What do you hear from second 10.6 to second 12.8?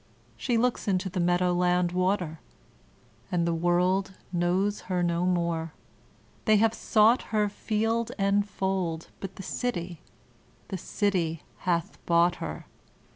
the Gty hath bonght her.